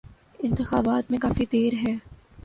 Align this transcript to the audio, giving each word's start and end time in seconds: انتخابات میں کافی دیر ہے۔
انتخابات 0.39 1.11
میں 1.11 1.19
کافی 1.19 1.45
دیر 1.51 1.73
ہے۔ 1.73 1.93